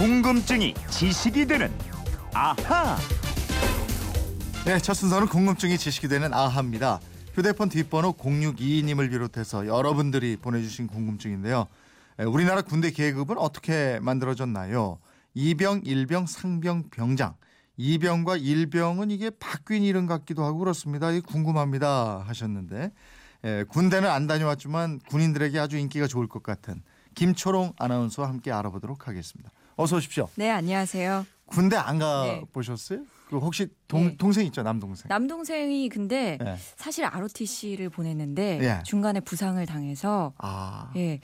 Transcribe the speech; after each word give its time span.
궁금증이 0.00 0.72
지식이 0.88 1.44
되는 1.44 1.70
아하. 2.32 2.96
네, 4.64 4.78
첫 4.78 4.94
순서는 4.94 5.28
궁금증이 5.28 5.76
지식이 5.76 6.08
되는 6.08 6.32
아하입니다. 6.32 7.00
휴대폰 7.34 7.68
뒷번호 7.68 8.14
0622님을 8.14 9.10
비롯해서 9.10 9.66
여러분들이 9.66 10.38
보내주신 10.40 10.86
궁금증인데요. 10.86 11.66
에, 12.18 12.24
우리나라 12.24 12.62
군대 12.62 12.90
계급은 12.90 13.36
어떻게 13.36 14.00
만들어졌나요? 14.00 15.00
이병, 15.34 15.82
일병, 15.84 16.24
상병, 16.24 16.84
병장. 16.84 17.34
이병과 17.76 18.38
일병은 18.38 19.10
이게 19.10 19.28
바뀐 19.28 19.82
이름 19.82 20.06
같기도 20.06 20.44
하고 20.44 20.60
그렇습니다. 20.60 21.08
궁금합니다 21.20 22.24
하셨는데 22.26 22.90
에, 23.44 23.64
군대는 23.64 24.08
안 24.08 24.26
다녀왔지만 24.26 25.00
군인들에게 25.10 25.58
아주 25.58 25.76
인기가 25.76 26.06
좋을 26.06 26.26
것 26.26 26.42
같은 26.42 26.82
김초롱 27.14 27.74
아나운서와 27.78 28.30
함께 28.30 28.50
알아보도록 28.50 29.06
하겠습니다. 29.06 29.50
어서 29.76 29.96
오십시오. 29.96 30.28
네, 30.36 30.50
안녕하세요. 30.50 31.26
군대 31.46 31.76
안가 31.76 32.24
네. 32.24 32.42
보셨어요? 32.52 33.00
그 33.28 33.38
혹시 33.38 33.68
동, 33.88 34.06
네. 34.08 34.16
동생 34.16 34.44
있죠 34.46 34.62
남동생? 34.62 35.06
남동생이 35.08 35.88
근데 35.88 36.36
네. 36.40 36.56
사실 36.76 37.04
ROTC를 37.04 37.88
보냈는데 37.88 38.58
예. 38.60 38.82
중간에 38.84 39.20
부상을 39.20 39.64
당해서 39.66 40.32
아 40.38 40.90
예, 40.96 41.20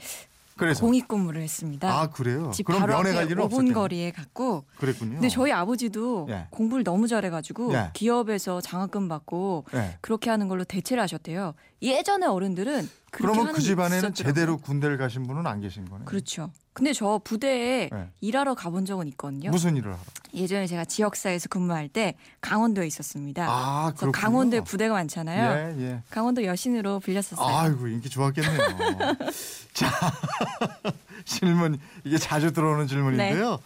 그래서 0.55 0.81
공익 0.85 1.07
근무를 1.09 1.41
했습니다. 1.41 1.89
아 1.89 2.09
그래요? 2.09 2.51
집 2.53 2.65
그럼 2.65 2.81
바로 2.81 2.93
면회 2.93 3.13
갈 3.13 3.25
일은 3.25 3.43
5분 3.43 3.45
없었겠네. 3.45 3.73
거리에 3.73 4.11
갔고 4.11 4.63
그랬군요. 4.77 5.13
근데 5.15 5.27
저희 5.27 5.51
아버지도 5.51 6.27
예. 6.29 6.47
공부를 6.49 6.85
너무 6.85 7.07
잘해가지고 7.09 7.73
예. 7.73 7.89
기업에서 7.93 8.61
장학금 8.61 9.09
받고 9.09 9.65
네. 9.73 9.97
그렇게 10.01 10.29
하는 10.29 10.47
걸로 10.47 10.63
대체를 10.63 11.03
하셨대요. 11.03 11.55
예전에 11.81 12.25
어른들은 12.25 12.89
그러면 13.17 13.47
그게 13.47 13.61
집안에는. 13.61 14.13
제대로 14.13 14.57
군대를 14.57 14.97
가신 14.97 15.25
분은 15.27 15.47
안 15.47 15.59
계신 15.59 15.89
거네요. 15.89 16.05
그렇죠. 16.05 16.51
근데 16.73 16.93
저 16.93 17.19
부대에 17.23 17.89
네. 17.91 18.09
일하러 18.21 18.53
가본 18.53 18.85
적은 18.85 19.07
있거든요. 19.07 19.49
무슨 19.49 19.75
일을 19.75 19.91
하러? 19.93 19.99
예전에 20.35 20.67
제가 20.67 20.85
지역사에서 20.85 21.47
근무할 21.49 21.89
때 21.89 22.15
강원도에 22.41 22.85
있었습니다. 22.85 23.47
아 23.49 23.91
그렇군요. 23.97 24.11
강원도에 24.11 24.61
부대가 24.61 24.93
많잖아요. 24.93 25.75
예 25.79 25.83
예. 25.83 26.01
강원도 26.11 26.43
여신으로 26.43 26.99
빌렸었어요. 26.99 27.39
아이고 27.57 27.87
인기 27.87 28.09
좋았겠네요. 28.09 28.57
자 29.73 29.89
질문 31.25 31.79
이게 32.03 32.17
자주 32.19 32.51
들어오는 32.51 32.85
질문인데요. 32.87 33.51
네. 33.51 33.57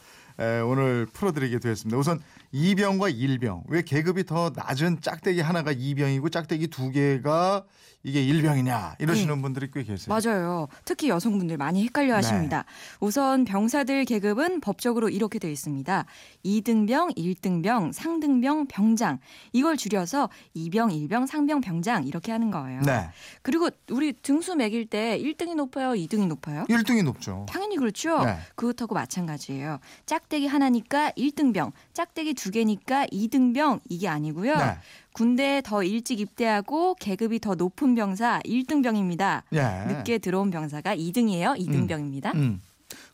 에, 0.41 0.59
오늘 0.61 1.05
풀어드리게 1.05 1.59
되었습니다. 1.59 1.97
우선 1.97 2.19
이병과 2.51 3.09
일병 3.09 3.63
왜 3.67 3.83
계급이 3.83 4.25
더 4.25 4.51
낮은 4.55 5.01
짝대기 5.01 5.39
하나가 5.41 5.71
이병이고 5.71 6.29
짝대기 6.29 6.67
두 6.67 6.89
개가 6.89 7.63
이게 8.03 8.23
일병이냐 8.23 8.95
이러시는 8.97 9.43
분들이 9.43 9.69
꽤 9.71 9.83
계세요. 9.83 10.07
맞아요. 10.09 10.67
특히 10.85 11.09
여성분들 11.09 11.57
많이 11.57 11.83
헷갈려 11.83 12.15
하십니다. 12.15 12.65
우선 12.99 13.45
병사들 13.45 14.05
계급은 14.05 14.59
법적으로 14.61 15.09
이렇게 15.09 15.37
되어 15.37 15.51
있습니다. 15.51 16.05
2등병, 16.43 17.15
1등병, 17.15 17.93
상등병, 17.93 18.65
병장. 18.65 19.19
이걸 19.53 19.77
줄여서 19.77 20.29
2병, 20.55 20.91
1병, 21.09 21.27
상병, 21.27 21.61
병장 21.61 22.07
이렇게 22.07 22.31
하는 22.31 22.49
거예요. 22.49 22.81
네, 22.81 23.09
그리고 23.43 23.69
우리 23.91 24.13
등수 24.13 24.55
매길 24.55 24.87
때 24.87 25.19
1등이 25.19 25.53
높아요, 25.53 25.91
2등이 25.91 26.25
높아요? 26.25 26.65
1등이 26.69 27.03
높죠. 27.03 27.45
당연히 27.71 27.77
그렇죠. 27.77 28.23
네. 28.23 28.37
그것하고 28.55 28.93
마찬가지예요. 28.95 29.79
짝대기 30.05 30.47
하나니까 30.47 31.11
1등병, 31.11 31.71
짝대기 31.93 32.33
두 32.33 32.51
개니까 32.51 33.05
2등병 33.07 33.79
이게 33.89 34.07
아니고요. 34.07 34.57
네. 34.57 34.77
군대에 35.13 35.61
더 35.61 35.83
일찍 35.83 36.19
입대하고 36.19 36.95
계급이 36.95 37.39
더 37.39 37.55
높은 37.55 37.95
병사 37.95 38.39
1등병입니다. 38.45 39.43
예. 39.53 39.93
늦게 39.93 40.19
들어온 40.19 40.51
병사가 40.51 40.95
2등이에요. 40.95 41.57
2등병입니다. 41.57 42.33
음. 42.35 42.61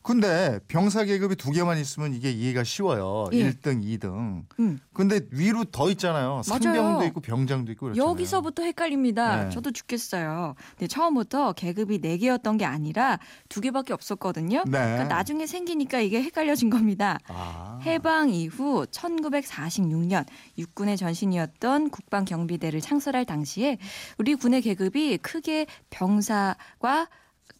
근데 0.08 0.61
병사 0.69 1.03
계급이 1.03 1.36
두 1.36 1.52
개만 1.52 1.77
있으면 1.77 2.13
이게 2.13 2.31
이해가 2.31 2.63
쉬워요. 2.63 3.27
예. 3.33 3.52
1등, 3.52 3.83
2등. 3.83 4.45
음. 4.58 4.80
근데 4.94 5.19
위로 5.31 5.66
더 5.66 5.91
있잖아요. 5.91 6.44
상병도 6.45 7.03
있고 7.07 7.19
병장도 7.19 7.73
있고 7.73 7.88
그렇잖아요. 7.88 8.09
여기서부터 8.12 8.63
헷갈립니다. 8.63 9.44
네. 9.44 9.50
저도 9.50 9.72
죽겠어요. 9.72 10.56
근데 10.78 10.88
처음부터 10.88 11.51
계급이 11.51 12.00
4개였던 12.00 12.57
게 12.57 12.63
아니라 12.63 13.19
2개밖에 13.50 13.91
없었거든요. 13.91 14.63
네. 14.63 14.72
그러니까 14.72 15.03
나중에 15.03 15.45
생기니까 15.45 16.00
이게 16.00 16.24
헷갈려진 16.24 16.69
겁니다. 16.69 17.19
아. 17.28 17.81
해방 17.84 18.29
이후 18.29 18.85
1946년 18.89 20.25
육군의 20.57 20.95
전신이었던 20.95 21.89
국방경비대를 21.89 22.79
창설할 22.79 23.25
당시에 23.25 23.78
우리 24.18 24.35
군의 24.35 24.62
계급이 24.62 25.18
크게 25.18 25.66
병사와 25.89 27.09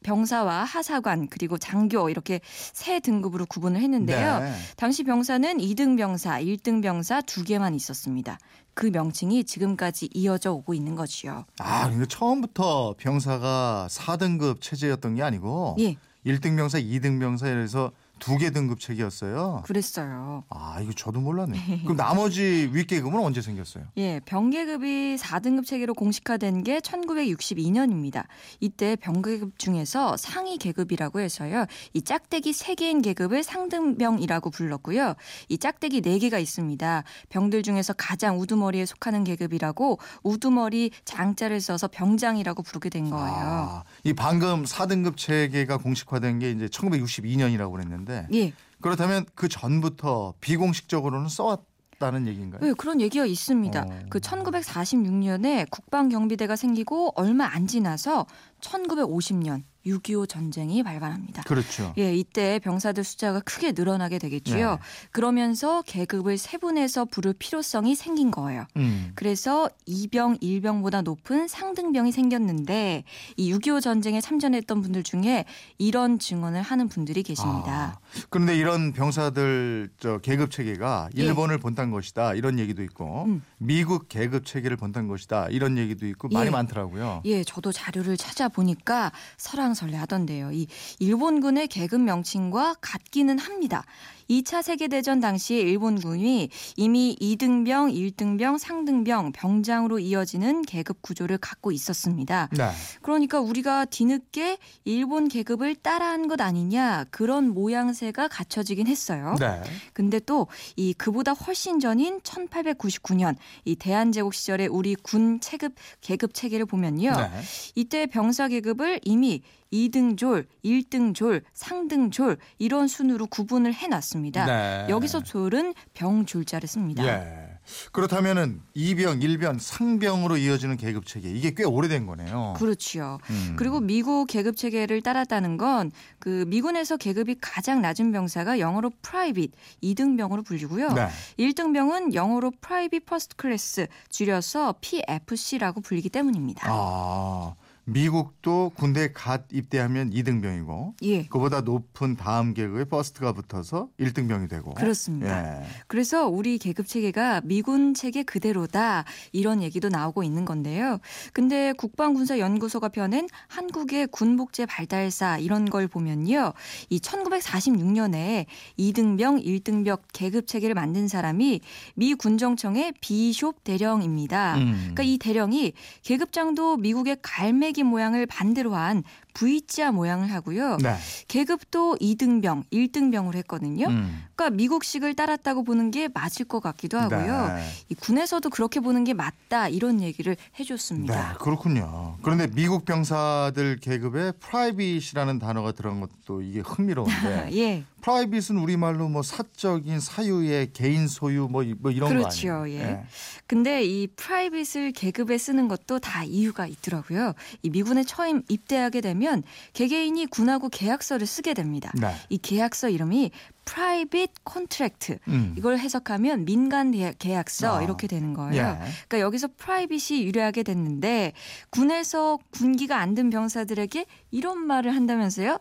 병사와 0.08 0.64
하사관 0.64 1.28
그리고 1.28 1.58
장교 1.58 2.10
이렇게 2.10 2.40
세 2.46 3.02
등급으로 3.02 3.46
구분을 3.46 3.82
했는데요. 3.82 4.40
네. 4.40 4.54
당시 4.78 5.04
병사는 5.04 5.58
2등 5.58 5.98
병사, 5.98 6.40
1등 6.40 6.82
병사 6.82 7.20
두 7.22 7.44
개만 7.44 7.76
있었습니다. 7.76 8.38
그 8.74 8.86
명칭이 8.86 9.44
지금까지 9.44 10.10
이어져 10.14 10.54
오고 10.54 10.74
있는 10.74 10.96
거지요. 10.96 11.44
아, 11.60 11.86
그러니까 11.88 12.06
처음부터 12.06 12.96
병사가 12.98 13.88
4등급 13.90 14.62
체제였던 14.62 15.16
게 15.16 15.24
아니고 15.24 15.76
예, 15.80 15.98
1등 16.26 16.56
병사, 16.56 16.80
2등 16.80 17.20
병사 17.20 17.50
이래서 17.50 17.92
두 18.20 18.38
개 18.38 18.52
등급 18.52 18.80
체계였어요. 18.80 19.64
그랬어요. 19.66 20.44
아, 20.50 20.80
이거 20.82 20.92
저도 20.94 21.20
몰랐네. 21.20 21.82
그럼 21.84 21.98
나머지 21.98 22.70
윗계급은 22.72 23.20
언제 23.20 23.42
생겼어요? 23.42 23.86
예, 23.98 24.20
병계급이 24.26 25.16
4등급 25.18 25.66
체계로 25.66 25.94
공식화된 25.94 26.64
게 26.64 26.80
1962년입니다. 26.80 28.26
이때 28.60 28.96
병계급 28.96 29.58
중에서 29.60 30.18
상위 30.18 30.58
계급이라고 30.58 31.20
해서요. 31.20 31.66
이 31.94 32.02
짝대기 32.02 32.52
3개인 32.52 33.04
계급을 33.04 33.44
상등병이라고 33.44 34.50
불렀고요. 34.50 35.16
이 35.50 35.58
짝대기 35.58 36.02
4개가 36.02 36.42
있습니다. 36.42 37.04
병들 37.30 37.64
중에서 37.64 37.94
가장 37.94 38.40
우두머리에 38.40 38.86
속하는 38.86 39.24
계급이라고 39.24 40.00
우두머리 40.24 40.92
장자를 41.06 41.62
써서 41.62 41.88
병장이라고 41.88 42.64
부르게 42.64 42.90
된 42.90 43.10
거예요. 43.10 43.36
아, 43.36 43.84
이 44.04 44.14
방금 44.14 44.64
4등급 44.64 45.18
체계가 45.18 45.78
공식화된 45.78 46.40
게 46.40 46.52
이제 46.52 46.68
1962년이라고 46.68 47.72
그랬는데 47.72 48.07
예. 48.34 48.54
그렇다면 48.82 49.26
그 49.36 49.48
전부터 49.50 50.36
비공식적으로는 50.40 51.30
써왔 51.30 51.62
다는 52.00 52.28
얘기인가요? 52.28 52.62
네, 52.62 52.74
그런 52.78 53.02
얘기가 53.02 53.26
있습니다. 53.26 53.82
어. 53.82 54.00
그 54.10 54.20
1946년에 54.20 55.68
국방경비대가 55.70 56.56
생기고 56.56 57.14
얼마 57.16 57.46
안 57.46 57.66
지나서 57.66 58.28
1950년 58.62 59.64
6.25 59.88 60.28
전쟁이 60.28 60.84
발발합니다. 60.84 61.44
그렇죠. 61.44 61.94
예, 61.98 62.14
이때 62.14 62.60
병사들 62.60 63.04
숫자가 63.04 63.40
크게 63.40 63.72
늘어나게 63.72 64.20
되겠지요. 64.20 64.72
네. 64.72 64.78
그러면서 65.12 65.82
계급을 65.84 66.38
세분해서 66.38 67.06
부를 67.06 67.34
필요성이 67.34 67.96
생긴 67.96 68.30
거예요. 68.32 68.66
음. 68.76 69.12
그래서 69.16 69.70
2병, 69.88 70.42
1병보다 70.42 71.04
높은 71.04 71.48
상등병이 71.48 72.12
생겼는데 72.12 73.04
이 73.38 73.54
6.25 73.54 73.82
전쟁에 73.82 74.22
참전했던 74.22 74.82
분들 74.82 75.04
중에 75.04 75.46
이런 75.78 76.20
증언을 76.20 76.62
하는 76.62 76.90
분들이 76.90 77.24
계십니다. 77.24 78.00
아, 78.02 78.26
그런데 78.30 78.58
이런 78.58 78.92
병사들 78.92 79.90
저 80.00 80.18
계급 80.20 80.52
체계가 80.52 81.10
예. 81.18 81.24
일본을 81.24 81.60
본딴 81.60 81.92
것이다 81.92 82.34
이런 82.34 82.60
얘기도 82.60 82.84
있고 82.84 83.24
음. 83.26 83.44
미국 83.58 84.10
계급 84.10 84.46
체계를 84.46 84.78
본딴 84.78 85.08
것이다 85.08 85.48
이런 85.50 85.78
얘기도 85.78 86.06
있고 86.08 86.28
많이 86.30 86.48
예. 86.48 86.52
많더라고요. 86.52 87.22
예, 87.26 87.44
저도 87.44 87.72
자료를 87.72 88.18
찾아 88.18 88.47
보니까 88.50 89.12
설왕설래 89.38 89.98
하던데요. 89.98 90.52
이 90.52 90.68
일본군의 91.00 91.68
계급 91.68 92.02
명칭과 92.02 92.76
같기는 92.82 93.40
합니다. 93.40 93.84
2차 94.30 94.62
세계대전 94.62 95.22
당시에 95.22 95.60
일본군이 95.62 96.50
이미 96.76 97.16
2등병, 97.22 97.94
1등병, 97.94 98.58
상등병, 98.58 99.32
병장으로 99.32 100.00
이어지는 100.00 100.64
계급 100.64 101.02
구조를 101.02 101.38
갖고 101.38 101.72
있었습니다. 101.72 102.50
네. 102.52 102.70
그러니까 103.02 103.40
우리가 103.40 103.86
뒤늦게 103.86 104.58
일본 104.84 105.30
계급을 105.30 105.76
따라한 105.76 106.28
것 106.28 106.42
아니냐 106.42 107.06
그런 107.10 107.54
모양새가 107.54 108.28
갖춰지긴 108.28 108.88
했어요. 108.88 109.36
네. 109.40 109.62
근데 109.94 110.20
또 110.20 110.48
이 110.76 110.94
그보다 110.94 111.34
훨씬 111.34 111.80
전인 111.80 112.20
1899년 112.22 113.36
이 113.66 113.76
대한제국 113.76 114.34
시절에 114.34 114.68
우리 114.68 114.96
군 114.96 115.40
체급 115.40 115.74
계급 116.02 116.34
체계를 116.34 116.66
보면요. 116.66 117.12
네. 117.12 117.30
이때 117.76 118.06
병사 118.06 118.37
계급을 118.48 119.00
이미 119.04 119.42
2등졸, 119.74 120.46
1등졸, 120.64 121.42
상등졸 121.54 122.38
이런 122.58 122.88
순으로 122.88 123.28
구분을 123.28 123.74
해놨습니다. 123.74 124.46
네. 124.46 124.88
여기서 124.90 125.24
졸은 125.24 125.74
병졸자를 125.94 126.70
씁니다. 126.70 127.06
예. 127.06 127.58
그렇다면은 127.92 128.62
이병, 128.76 129.22
일병, 129.22 129.60
상병으로 129.60 130.38
이어지는 130.38 130.78
계급 130.78 131.06
체계 131.06 131.30
이게 131.30 131.54
꽤 131.54 131.66
오래된 131.66 132.06
거네요. 132.06 132.54
그렇지요. 132.58 133.18
음. 133.30 133.56
그리고 133.58 133.82
미국 133.82 134.28
계급 134.28 134.56
체계를 134.56 135.02
따랐다는 135.02 135.58
건 135.58 135.92
그 136.20 136.46
미군에서 136.48 136.98
계급이 136.98 137.36
가장 137.40 137.82
낮은 137.82 138.12
병사가 138.12 138.60
영어로 138.60 138.92
private 139.02 139.52
2등병으로 139.84 140.46
불리고요. 140.46 140.90
네. 140.94 141.08
1등병은 141.40 142.14
영어로 142.14 142.52
private 142.60 143.06
first 143.06 143.36
class 143.36 143.88
줄여서 144.10 144.76
PFC라고 144.82 145.82
불리기 145.82 146.10
때문입니다. 146.10 146.68
아. 146.70 147.56
미국도 147.88 148.74
군대에 148.76 149.14
갓 149.14 149.46
입대하면 149.52 150.10
2등병이고 150.10 150.94
예. 151.04 151.24
그보다 151.28 151.62
높은 151.62 152.18
다음 152.18 152.54
계급에 152.54 152.84
first가 152.84 153.32
붙어서 153.32 153.88
1등병이 153.98 154.50
되고 154.50 154.74
그렇습니다. 154.74 155.62
예. 155.62 155.66
그래서 155.88 156.28
우리 156.28 156.58
계급 156.58 156.86
체계가 156.88 157.42
미군 157.46 157.94
체계 157.94 158.24
그대로다 158.24 159.06
이런 159.32 159.64
얘기도 159.64 159.88
나오고 159.88 160.24
있는 160.24 160.44
건데요. 160.44 161.00
근데 161.32 161.72
국방군사연구소가 161.74 162.90
펴낸 162.90 163.28
한국의 163.48 164.08
군복제 164.08 164.66
발달사 164.66 165.38
이런 165.38 165.64
걸 165.64 165.88
보면요. 165.88 166.52
이 166.90 167.00
1946년에 167.00 168.48
2등병, 168.78 169.46
1등병 169.46 170.02
계급 170.12 170.48
체계를 170.48 170.76
만든 170.76 171.08
사람이 171.08 171.62
미 171.96 172.14
군정청의 172.16 172.96
비숍 173.00 173.64
대령입니다. 173.64 174.58
음. 174.58 174.74
그러니까 174.78 175.04
이 175.04 175.18
대령이 175.18 175.72
계급장도 176.04 176.78
미국의 176.78 177.18
갈매기 177.22 177.77
모양을 177.84 178.26
반대로 178.26 178.76
한 178.76 179.04
V자 179.48 179.92
모양을 179.92 180.32
하고요. 180.32 180.78
네. 180.82 180.96
계급도 181.28 181.98
2등병, 182.02 182.64
1등병으로 182.74 183.36
했거든요. 183.36 183.86
음. 183.88 184.24
그러니까 184.36 184.56
미국식을 184.56 185.14
따랐다고 185.16 185.64
보는 185.64 185.92
게 185.92 186.08
맞을 186.12 186.46
것 186.46 186.60
같기도 186.60 186.98
하고요. 187.00 187.48
네. 187.56 187.64
이 187.90 187.94
군에서도 187.96 188.50
그렇게 188.50 188.80
보는 188.80 189.04
게 189.04 189.14
맞다 189.14 189.68
이런 189.68 190.02
얘기를 190.02 190.36
네, 190.36 190.44
해줬습니다. 190.60 191.36
그렇군요. 191.40 192.18
그런데 192.24 192.48
미국 192.48 192.86
병사들 192.86 193.78
계급에 193.80 194.32
private이라는 194.40 195.38
단어가 195.40 195.72
들어간 195.72 196.00
것도 196.02 196.42
이게 196.42 196.62
흥미로운데 196.62 197.50
예, 197.58 197.84
private은 198.02 198.58
우리말로 198.58 199.08
뭐 199.10 199.22
사적인 199.22 200.00
사유의 200.00 200.72
개인 200.74 201.08
소유 201.08 201.48
뭐, 201.50 201.62
이- 201.64 201.76
뭐 201.78 201.92
이런 201.92 202.10
그렇죠, 202.10 202.48
거 202.48 202.54
아니에요? 202.64 202.80
예. 202.82 203.04
근데 203.46 203.84
이 203.84 204.08
private을 204.08 204.92
계급에 204.94 205.38
쓰는 205.38 205.68
것도 205.68 206.00
다 206.00 206.24
이유가 206.24 206.66
있더라고요. 206.68 207.34
이 207.64 207.70
미군에 207.70 208.04
처음 208.04 208.42
입대하게 208.50 209.02
되면 209.02 209.27
개개인이 209.74 210.26
군하고 210.28 210.70
계약서를 210.70 211.28
쓰게 211.28 211.54
됩니다. 211.54 211.92
네. 212.00 212.14
이 212.30 212.38
계약서 212.38 212.90
이름이 212.90 213.32
private 213.66 214.32
contract. 214.46 215.18
음. 215.28 215.54
이걸 215.58 215.78
해석하면 215.78 216.46
민간 216.46 216.92
대- 216.92 217.14
계약서 217.20 217.78
아. 217.80 217.84
이렇게 217.84 218.08
되는 218.08 218.34
거예요. 218.34 218.56
예. 218.56 218.78
그러니까 219.08 219.20
여기서 219.20 219.50
private이 219.58 220.24
유래하게 220.26 220.64
됐는데 220.64 221.34
군에서 221.70 222.40
군기가 222.52 222.98
안 223.00 223.16
든 223.16 223.30
병사들에게 223.30 224.06
이런 224.32 224.60
말을 224.68 224.96
한다면서요. 224.96 225.60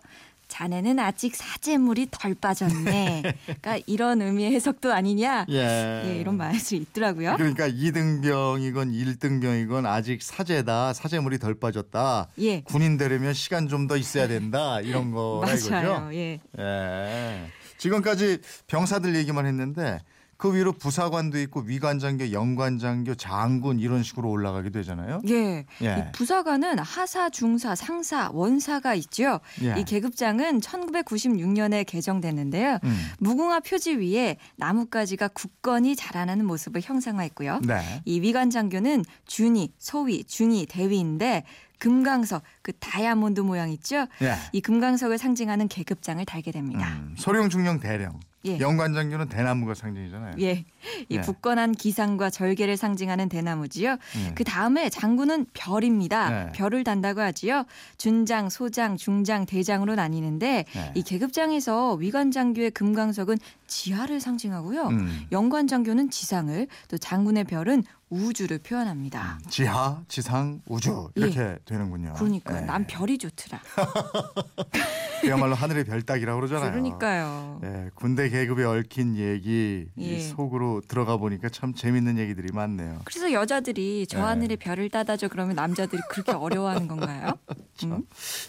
자네는 0.49 0.99
아직 0.99 1.35
사제물이 1.35 2.09
덜 2.11 2.35
빠졌네. 2.35 3.23
그러니까 3.47 3.79
이런 3.87 4.23
의미의 4.23 4.53
해석도 4.53 4.93
아니냐. 4.93 5.47
예. 5.51 6.03
예, 6.07 6.17
이런 6.21 6.37
말이 6.37 6.59
있더라고요. 6.71 7.35
그러니까 7.37 7.69
2등병이건 7.69 8.93
1등병이건 9.19 9.87
아직 9.87 10.23
사제다. 10.23 10.93
사제물이 10.93 11.39
덜 11.39 11.59
빠졌다. 11.59 12.29
예. 12.39 12.61
군인 12.63 12.97
되려면 12.97 13.33
시간 13.35 13.69
좀 13.69 13.87
더 13.87 13.97
있어야 13.97 14.27
된다. 14.27 14.81
이런 14.81 15.13
거라 15.13 15.49
이거죠. 15.55 15.71
맞아요. 15.71 16.11
예. 16.13 16.41
예. 16.59 17.47
지금까지 17.79 18.39
병사들 18.67 19.15
얘기만 19.15 19.47
했는데 19.47 20.01
그 20.37 20.55
위로 20.55 20.73
부사관도 20.73 21.39
있고 21.41 21.61
위관장교, 21.61 22.33
영관장교, 22.33 23.15
장군 23.15 23.81
이런 23.81 24.03
식으로 24.03 24.29
올라가게 24.29 24.71
되잖아요. 24.71 25.23
예. 25.29 25.65
예. 25.83 25.97
이 25.99 26.13
부사관은 26.13 26.79
하사, 26.79 27.31
중사, 27.31 27.75
상사, 27.75 28.31
원사가 28.33 28.95
있죠. 28.95 29.41
예. 29.63 29.81
이 29.81 29.85
계급장은 29.85 30.61
1996년에 30.61 31.87
개정됐는데요. 31.87 32.79
음. 32.85 32.97
무궁화 33.19 33.61
표지 33.61 33.97
위에 33.97 34.37
나뭇가지가 34.57 35.29
굳건히 35.29 35.97
자라나는 35.97 36.45
모습을 36.45 36.83
형상화했고요. 36.85 37.61
네. 37.65 38.03
이 38.05 38.21
위관 38.21 38.51
장교는 38.51 39.05
준이, 39.27 39.73
소위, 39.79 40.25
중이, 40.25 40.67
대위인데 40.67 41.45
금강석, 41.79 42.43
그 42.63 42.73
다이아몬드 42.73 43.41
모양 43.41 43.71
있죠? 43.73 44.07
예. 44.23 44.35
이 44.53 44.61
금강석을 44.61 45.19
상징하는 45.19 45.69
계급장을 45.69 46.25
달게 46.25 46.51
됩니다. 46.51 46.89
음, 46.97 47.15
소령, 47.19 47.49
중령, 47.49 47.81
대령. 47.81 48.21
예. 48.47 48.59
영관장교는 48.61 49.29
대나무가 49.29 49.75
상징이잖아요. 49.75 50.37
예. 50.41 50.65
이 51.09 51.17
예. 51.17 51.21
굳건한 51.21 51.73
기상과 51.73 52.31
절개를 52.31 52.77
상징하는 52.77 53.29
대나무지요. 53.29 53.93
예. 53.93 54.35
그 54.35 54.45
다음에 54.45 54.89
장군은 54.89 55.47
별입니다. 55.53 56.31
네. 56.31 56.53
별을 56.53 56.85
단다고 56.85 57.21
하지요. 57.21 57.65
준장, 57.99 58.49
소장, 58.49 58.97
중장, 58.97 59.47
대장으로 59.47 59.95
나뉘는데 59.95 60.65
네. 60.73 60.93
이 60.95 61.03
계급장에서 61.03 61.95
위관장교의 61.95 62.71
금강석은 62.71 63.39
지하를 63.67 64.21
상징하고요. 64.21 64.87
음. 64.89 65.27
영관장교는 65.33 66.11
지상을, 66.11 66.67
또 66.89 66.99
장군의 66.99 67.45
별은 67.45 67.83
우주를 68.09 68.59
표현합니다. 68.59 69.39
지하, 69.49 70.03
지상, 70.07 70.61
우주 70.67 71.11
이렇게 71.17 71.59
되는군요. 71.65 72.15
그러니까 72.17 72.57
예. 72.57 72.61
난 72.65 72.87
별이 72.87 73.19
좋더라. 73.19 73.61
그야말로 75.23 75.55
하늘의 75.55 75.85
별 75.85 76.03
따기라고 76.03 76.41
그러잖아요. 76.41 76.71
그러니까요. 76.71 77.61
예, 77.65 77.91
군대 77.95 78.29
계급에 78.29 78.65
얽힌 78.65 79.17
얘기 79.17 79.87
이 79.97 80.13
예. 80.13 80.21
속으로 80.21 80.83
들어가 80.87 81.17
보니까 81.17 81.49
참 81.49 81.75
재밌는 81.75 82.19
얘기들이 82.19 82.53
많네요. 82.53 83.01
그래서 83.05 83.33
여자들이 83.33 84.07
저 84.09 84.19
네. 84.19 84.25
하늘의 84.25 84.57
별을 84.59 84.89
따다줘 84.89 85.29
그러면 85.29 85.57
남자들이 85.57 86.01
그렇게 86.09 86.33
어려워하는 86.33 86.87
건가요? 86.87 87.33
음? 87.85 88.05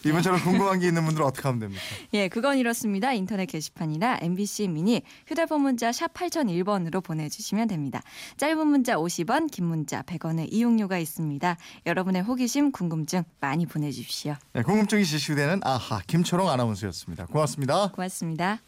이번처럼 0.06 0.40
궁금한 0.42 0.80
게 0.80 0.88
있는 0.88 1.04
분들은 1.06 1.26
어떻게 1.26 1.44
하면 1.48 1.60
됩니까? 1.60 1.82
예, 2.14 2.28
그건 2.28 2.58
이렇습니다. 2.58 3.12
인터넷 3.14 3.46
게시판이나 3.46 4.20
MBC 4.22 4.70
미니 4.70 5.02
휴대폰 5.28 5.62
문자 5.62 5.92
샵 5.92 6.14
8001번으로 6.14 7.04
보내주시면 7.04 7.68
됩니다. 7.68 8.02
짧은 8.38 8.68
문자 8.68 8.96
50원, 8.96 9.52
긴 9.52 9.66
문자 9.66 10.02
100원의 10.04 10.48
이용료가 10.52 10.98
있습니다. 10.98 11.58
여러분의 11.86 12.22
호기심, 12.24 12.72
궁금증 12.72 13.24
많이 13.40 13.66
보내주십시오. 13.66 14.36
네, 14.54 14.64
궁금증이 14.64 15.06
지식되는 15.06 15.62
아하 15.64 16.02
김초롱 16.08 16.50
아나운서였습니다. 16.50 17.26
고맙습니다. 17.26 17.92
고맙습니다. 17.92 18.62